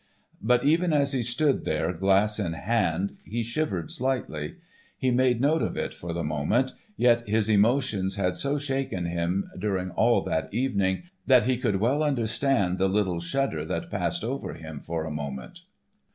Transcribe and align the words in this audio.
But 0.41 0.63
even 0.63 0.93
as 0.93 1.11
he 1.11 1.21
stood 1.21 1.63
there, 1.63 1.93
glass 1.93 2.39
in 2.39 2.53
hand, 2.53 3.17
he 3.23 3.43
shivered 3.43 3.91
slightly. 3.91 4.55
He 4.97 5.11
made 5.11 5.39
note 5.39 5.61
of 5.61 5.77
it 5.77 5.93
for 5.93 6.11
the 6.11 6.23
moment, 6.23 6.73
yet 6.97 7.27
his 7.29 7.47
emotions 7.47 8.15
had 8.15 8.35
so 8.35 8.57
shaken 8.57 9.05
him 9.05 9.51
during 9.59 9.91
all 9.91 10.23
that 10.23 10.51
evening 10.51 11.03
that 11.27 11.43
he 11.43 11.55
could 11.55 11.75
well 11.75 12.01
understand 12.01 12.79
the 12.79 12.89
little 12.89 13.19
shudder 13.19 13.63
that 13.65 13.91
passed 13.91 14.23
over 14.23 14.55
him 14.55 14.79
for 14.79 15.05
a 15.05 15.11
moment. 15.11 15.59